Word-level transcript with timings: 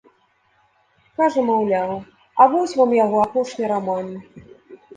Кажа, 1.19 1.43
маўляў, 1.49 1.93
а 2.41 2.49
вось 2.55 2.75
вам 2.81 2.91
яго 3.05 3.17
апошні 3.27 3.73
раман! 3.77 4.13